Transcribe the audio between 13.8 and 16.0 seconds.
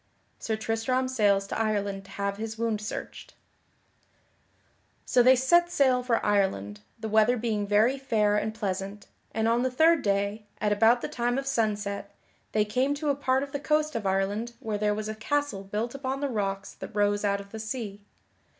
of Ireland where there was a castle built